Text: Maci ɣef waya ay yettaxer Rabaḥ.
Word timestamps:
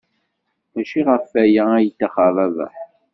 Maci 0.73 1.01
ɣef 1.07 1.25
waya 1.33 1.63
ay 1.75 1.83
yettaxer 1.85 2.31
Rabaḥ. 2.37 2.75